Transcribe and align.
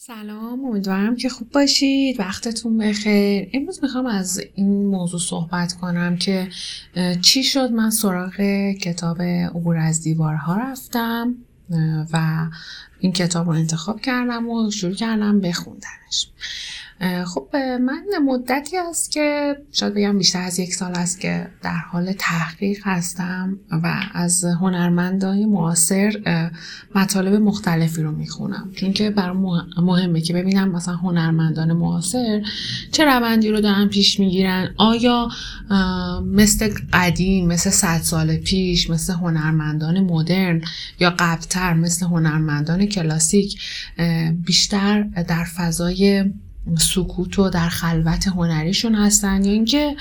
سلام 0.00 0.64
امیدوارم 0.64 1.16
که 1.16 1.28
خوب 1.28 1.50
باشید. 1.50 2.20
وقتتون 2.20 2.78
بخیر. 2.78 3.50
امروز 3.52 3.78
می‌خوام 3.82 4.06
از 4.06 4.40
این 4.54 4.86
موضوع 4.86 5.20
صحبت 5.20 5.72
کنم 5.72 6.16
که 6.16 6.48
چی 7.22 7.42
شد؟ 7.42 7.70
من 7.70 7.90
سراغ 7.90 8.40
کتاب 8.82 9.22
عبور 9.22 9.76
از 9.76 10.02
دیوارها 10.02 10.56
رفتم 10.56 11.34
و 12.12 12.46
این 13.00 13.12
کتاب 13.12 13.46
رو 13.46 13.52
انتخاب 13.52 14.00
کردم 14.00 14.48
و 14.48 14.70
شروع 14.70 14.94
کردم 14.94 15.40
بخوندنش. 15.40 16.28
خب 17.26 17.56
من 17.56 18.04
مدتی 18.26 18.76
است 18.76 19.12
که 19.12 19.56
شاید 19.72 19.94
بگم 19.94 20.18
بیشتر 20.18 20.42
از 20.42 20.58
یک 20.58 20.74
سال 20.74 20.92
است 20.94 21.20
که 21.20 21.48
در 21.62 21.76
حال 21.76 22.12
تحقیق 22.12 22.78
هستم 22.82 23.58
و 23.70 23.94
از 24.14 24.44
هنرمندای 24.44 25.46
معاصر 25.46 26.12
مطالب 26.94 27.34
مختلفی 27.34 28.02
رو 28.02 28.12
می‌خونم. 28.12 28.70
چون 28.76 28.92
که 28.92 29.10
برام 29.10 29.68
مهمه 29.76 30.20
که 30.20 30.34
ببینم 30.34 30.72
مثلا 30.72 30.94
هنرمندان 30.94 31.72
معاصر 31.72 32.42
چه 32.92 33.04
روندی 33.04 33.50
رو 33.50 33.60
دارن 33.60 33.88
پیش 33.88 34.20
می‌گیرن. 34.20 34.74
آیا 34.76 35.28
مثل 36.24 36.70
قدیم 36.92 37.46
مثل 37.46 37.70
صد 37.70 38.00
سال 38.02 38.36
پیش 38.36 38.90
مثل 38.90 39.12
هنرمندان 39.12 40.00
مدرن 40.00 40.62
یا 41.00 41.10
قبلتر 41.18 41.74
مثل 41.74 42.06
هنرمندان 42.06 42.86
کلاسیک 42.86 43.60
بیشتر 44.44 45.02
در 45.02 45.44
فضای 45.44 46.24
سکوت 46.78 47.38
و 47.38 47.50
در 47.50 47.68
خلوت 47.68 48.28
هنریشون 48.28 48.94
هستن 48.94 49.44
یا 49.44 49.52
اینکه 49.52 49.96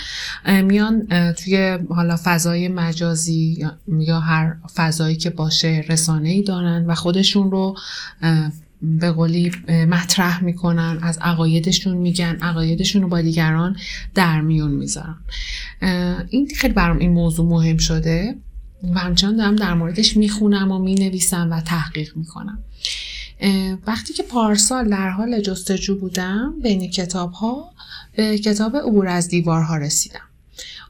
میان 0.63 1.07
توی 1.33 1.79
حالا 1.89 2.19
فضای 2.23 2.67
مجازی 2.67 3.65
یا 3.87 4.19
هر 4.19 4.55
فضایی 4.75 5.15
که 5.15 5.29
باشه 5.29 5.85
رسانه 5.89 6.29
ای 6.29 6.43
دارن 6.43 6.85
و 6.85 6.95
خودشون 6.95 7.51
رو 7.51 7.77
به 8.81 9.11
قولی 9.11 9.51
مطرح 9.67 10.43
می‌کنن 10.43 10.99
از 11.01 11.17
عقایدشون 11.17 11.97
میگن 11.97 12.37
عقایدشون 12.41 13.01
رو 13.01 13.07
با 13.07 13.21
دیگران 13.21 13.75
در 14.15 14.41
میون 14.41 14.71
می‌ذارن. 14.71 15.15
این 16.29 16.47
خیلی 16.55 16.73
برام 16.73 16.97
این 16.97 17.11
موضوع 17.11 17.49
مهم 17.49 17.77
شده 17.77 18.35
و 18.93 18.99
همچنان 18.99 19.35
دارم 19.37 19.55
در 19.55 19.73
موردش 19.73 20.17
می‌خونم 20.17 20.71
و 20.71 20.79
می‌نویسم 20.79 21.51
و 21.51 21.61
تحقیق 21.61 22.17
می‌کنم. 22.17 22.59
وقتی 23.87 24.13
که 24.13 24.23
پارسال 24.23 24.89
در 24.89 25.09
حال 25.09 25.41
جستجو 25.41 25.99
بودم 25.99 26.53
بین 26.63 26.89
کتاب 26.89 27.31
ها 27.31 27.71
به 28.15 28.37
کتاب 28.37 28.77
عبور 28.77 29.07
از 29.07 29.27
دیوارها 29.27 29.77
رسیدم. 29.77 30.21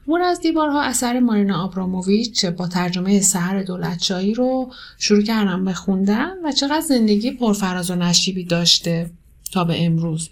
عبور 0.02 0.22
از 0.22 0.40
دیوارها 0.40 0.82
اثر 0.82 1.20
مارینا 1.20 1.64
آبراموویچ 1.64 2.46
با 2.46 2.68
ترجمه 2.68 3.20
سهر 3.20 3.62
دولتشاهی 3.62 4.34
رو 4.34 4.72
شروع 4.98 5.22
کردم 5.22 5.64
بخوندن 5.64 6.32
و 6.44 6.52
چقدر 6.52 6.80
زندگی 6.80 7.30
پرفراز 7.30 7.90
و 7.90 7.94
نشیبی 7.94 8.44
داشته 8.44 9.10
تا 9.52 9.64
به 9.64 9.84
امروز. 9.84 10.30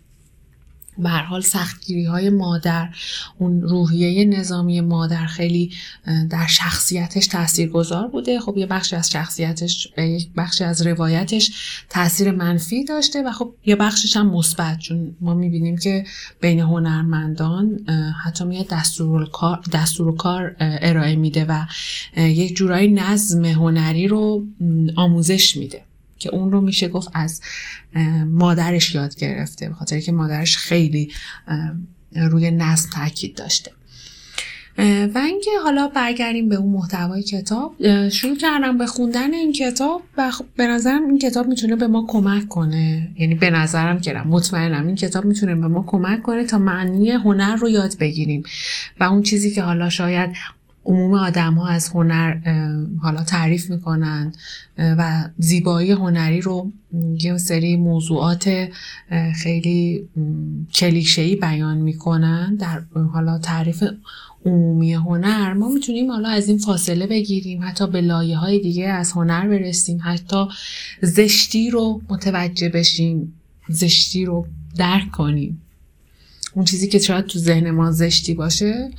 به 0.98 1.11
حال 1.11 1.41
سختگیری 1.41 2.05
های 2.05 2.30
مادر 2.30 2.89
اون 3.39 3.62
روحیه 3.62 4.25
نظامی 4.25 4.80
مادر 4.80 5.27
خیلی 5.27 5.72
در 6.30 6.47
شخصیتش 6.47 7.27
تأثیر 7.27 7.69
گذار 7.69 8.08
بوده. 8.08 8.41
خب 8.41 8.56
یه 8.56 8.66
بخشی 8.66 8.97
از 8.97 9.11
شخصیتش 9.11 9.89
یک 9.98 10.28
بخشی 10.36 10.64
از 10.64 10.86
روایتش 10.86 11.50
تاثیر 11.91 12.30
منفی 12.30 12.84
داشته 12.84 13.22
و 13.22 13.33
خب 13.33 13.55
یه 13.67 13.77
بخشش 13.77 14.17
هم 14.17 14.30
مثبت. 14.30 14.78
چون 14.78 15.17
ما 15.20 15.34
می‌بینیم 15.34 15.77
که 15.78 16.05
بین 16.41 16.61
هنرمندان 16.61 17.78
حتی 18.24 18.44
میاد 18.44 18.69
دستور 18.69 19.30
کار, 19.30 19.61
دستور 19.72 20.17
کار 20.17 20.56
ارائه 20.61 21.17
میده 21.17 21.44
و 21.44 21.67
یک 22.17 22.56
جورایی 22.56 22.89
نظم 22.92 23.44
هنری 23.44 24.08
رو 24.08 24.44
آموزش 24.97 25.56
میده. 25.56 25.83
که 26.19 26.34
اون 26.34 26.53
رو 26.53 26.61
میشه 26.61 26.89
گفت 26.89 27.09
از 27.14 27.41
مادرش 28.27 28.95
یاد 28.95 29.14
گرفته 29.14 29.69
به 29.69 29.75
خاطر 29.75 30.00
که 30.00 30.12
مادرش 30.12 30.56
خیلی 30.56 31.12
روی 32.17 32.50
نظم 32.50 32.91
تاکید 32.95 33.36
داشته. 33.36 33.70
و 35.14 35.19
اینکه 35.19 35.50
حالا 35.64 35.89
برگردیم 35.89 36.48
به 36.48 36.57
اون 36.57 36.73
محتوای 36.73 37.23
کتاب 37.23 37.77
شروع 38.08 38.36
کردم 38.36 38.79
به 38.79 38.86
خوندن 38.86 39.35
این 39.35 39.52
کتاب 39.52 40.02
و 40.17 40.30
خب 40.30 40.45
به 40.57 40.67
نظرم 40.67 41.07
این 41.07 41.18
کتاب 41.18 41.46
می‌تونه 41.46 41.77
به 41.77 41.86
ما 41.86 42.05
کمک 42.08 42.48
کنه. 42.48 43.08
یعنی 43.19 43.35
به 43.35 43.51
نظرم 43.51 44.01
که 44.01 44.13
مطمئنم 44.13 44.86
این 44.86 44.96
کتاب 44.96 45.24
می‌تونه 45.24 45.55
به 45.55 45.69
ما 45.69 45.85
کمک 45.86 46.23
کنه 46.23 46.45
تا 46.45 46.58
معنی 46.58 47.11
هنر 47.11 47.57
رو 47.57 47.69
یاد 47.69 47.98
بگیریم. 47.98 48.42
و 49.01 49.05
اون 49.05 49.23
چیزی 49.23 49.51
که 49.51 49.63
حالا 49.63 49.89
شاید 49.89 50.30
عموم 50.86 51.14
آدم 51.14 51.55
ها 51.55 51.69
از 51.69 51.89
هنر 51.89 52.36
حالا 53.02 53.23
تعریف 53.23 53.70
می‌کنن 53.70 54.33
و 54.79 55.29
زیبایی 55.39 55.91
هنری 55.91 56.41
رو 56.41 56.73
یه 57.20 57.39
سری 57.39 57.77
موضوعات 57.77 58.69
خیلی 59.35 60.08
کلیشه‌ای 60.75 61.36
بیان 61.36 61.77
می‌کنن 61.77 62.55
در 62.55 62.83
حالا 63.13 63.39
تعریف 63.39 63.85
عمومی 64.45 64.95
هنر. 64.95 65.52
ما 65.52 65.69
می‌تونیم 65.69 66.11
حالا 66.11 66.29
از 66.29 66.48
این 66.48 66.58
فاصله 66.58 67.07
بگیریم 67.07 67.63
حتی 67.63 67.86
به 67.86 68.01
لایه 68.01 68.36
های 68.36 68.58
دیگه 68.58 68.89
از 68.89 69.13
هنر 69.13 69.48
برسیم 69.48 69.98
حتی 70.02 70.46
زشتی 71.02 71.70
رو 71.70 72.02
متوجه 72.08 72.69
بشیم 72.69 73.33
زشتی 73.69 74.25
رو 74.25 74.46
درک 74.77 75.11
کنیم. 75.11 75.63
اون 76.55 76.64
چیزی 76.64 76.89
که 76.89 76.98
شاید 76.98 77.27
تو 77.27 77.39
ذهن 77.39 77.70
ما 77.70 77.92
زشتی 77.92 78.35
باشه 78.35 78.91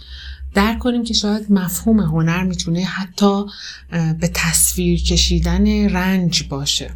درک 0.54 0.80
کنیم 0.80 1.04
که 1.04 1.14
شاید 1.14 1.52
مفهوم 1.52 2.00
هنر 2.00 2.44
می‌تونه 2.44 2.84
حتی 2.84 3.46
به 3.92 4.32
تصویر 4.34 5.04
کشیدن 5.04 5.90
رنج 5.90 6.48
باشه. 6.48 6.92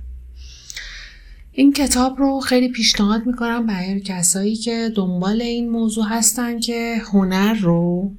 این 1.51 1.73
کتاب 1.73 2.19
رو 2.19 2.39
خیلی 2.39 2.69
پیشنهاد 2.69 3.25
می‌کنم 3.25 3.65
برای 3.65 3.99
کسایی 3.99 4.55
که 4.55 4.91
دنبال 4.95 5.41
این 5.41 5.69
موضوع 5.69 6.05
هستن 6.09 6.59
که 6.59 7.01
هنر 7.13 7.53
رو 7.53 8.11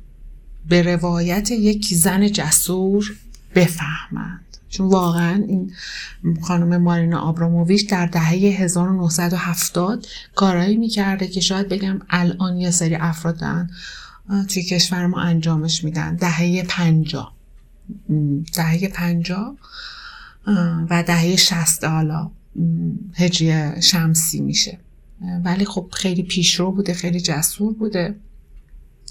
به 0.69 0.83
روایت 0.83 1.51
یک 1.51 1.95
زن 1.95 2.29
جسور 2.29 3.17
بفهمند. 3.55 4.41
چون 4.69 4.89
واقعا 4.89 5.45
این 5.49 5.73
خانم 6.43 6.83
مارینا 6.83 7.21
آبراموویچ 7.21 7.91
در 7.91 8.07
دهه 8.07 8.33
1970 8.33 10.07
کارایی 10.35 10.77
می‌کرده 10.77 11.29
که 11.29 11.41
شاید 11.41 11.69
بگم 11.69 12.01
الان 12.11 12.57
یه 12.57 12.71
سری 12.71 12.95
افراد 12.95 13.39
توی 14.49 14.63
کشور 14.63 15.07
ما 15.07 15.21
انجامش 15.21 15.85
میدن. 15.85 16.17
دهه 16.17 16.63
پنجا. 16.63 17.33
دهه 18.55 18.89
پنجا 18.89 19.57
و 20.91 21.03
دهه 21.07 21.37
شست 21.37 21.85
حالا. 21.85 22.31
هجری 23.15 23.83
شمسی 23.83 24.41
میشه. 24.41 24.79
ولی 25.45 25.65
خب 25.65 25.89
خیلی 25.93 26.23
پیشرو 26.23 26.73
بوده 26.73 26.95
خیلی 26.95 27.21
جسور 27.21 27.75
بوده. 27.75 28.15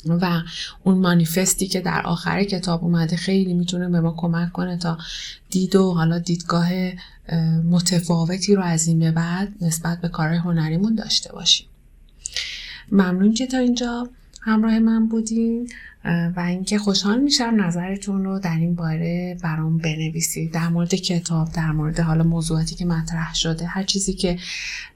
و 0.05 0.41
اون 0.83 0.97
مانیفستی 0.97 1.67
که 1.67 1.81
در 1.81 2.01
آخر 2.01 2.43
کتاب 2.43 2.83
اومده 2.83 3.15
خیلی 3.15 3.53
می‌تونه 3.53 3.89
به 3.89 4.01
ما 4.01 4.13
کمک 4.17 4.51
کنه 4.51 4.77
تا 4.77 4.97
دید 5.49 5.75
و 5.75 5.93
حالا 5.93 6.19
دیدگاه 6.19 6.69
متفاوتی 7.69 8.55
رو 8.55 8.63
از 8.63 8.87
این 8.87 8.99
به 8.99 9.11
بعد 9.11 9.53
نسبت 9.61 10.01
به 10.01 10.09
کارهای 10.09 10.37
هنریمون 10.37 10.95
داشته 10.95 11.33
باشیم. 11.33 11.67
ممنون 12.91 13.33
که 13.33 13.47
تا 13.47 13.57
اینجا. 13.57 14.09
همراه 14.41 14.79
من 14.79 15.07
بودین. 15.07 15.69
و 16.05 16.39
اینکه 16.47 16.77
خوشحال 16.77 17.21
میشم 17.21 17.53
نظرتون 17.57 18.23
رو 18.23 18.39
در 18.39 18.57
این 18.57 18.75
باره 18.75 19.37
برام 19.43 19.77
بنویسید. 19.77 20.51
در 20.51 20.67
مورد 20.67 20.95
کتاب 20.95 21.51
در 21.51 21.71
مورد 21.71 21.99
حالا 21.99 22.23
موضوعاتی 22.23 22.75
که 22.75 22.85
مطرح 22.85 23.35
شده 23.35 23.65
هر 23.65 23.83
چیزی 23.83 24.13
که 24.13 24.37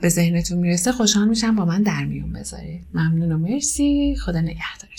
به 0.01 0.09
ذهنتون 0.09 0.57
می‌رسه 0.57 0.91
خوشحال 0.91 1.27
میشم 1.27 1.55
با 1.55 1.65
من 1.65 1.83
در 1.83 2.05
میون 2.05 2.33
بذارید. 2.33 2.81
ممنون 2.93 3.31
و 3.31 3.37
مرسی. 3.37 4.15
خدا 4.25 4.41
نگهدار 4.41 4.89